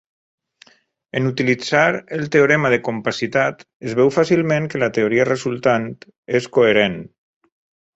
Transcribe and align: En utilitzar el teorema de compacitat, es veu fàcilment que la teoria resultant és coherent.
En 1.19 1.27
utilitzar 1.31 1.91
el 2.17 2.25
teorema 2.37 2.73
de 2.75 2.81
compacitat, 2.89 3.63
es 3.91 3.95
veu 4.03 4.13
fàcilment 4.19 4.69
que 4.75 4.85
la 4.89 4.93
teoria 5.01 5.33
resultant 5.35 5.91
és 6.41 6.55
coherent. 6.59 7.03